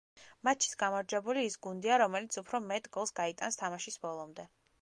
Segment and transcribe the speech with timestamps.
[0.47, 4.49] მატჩის გამარჯვებული ის გუნდია, რომელიც უფრო მეტ გოლს გაიტანს თამაშის ბოლომდე.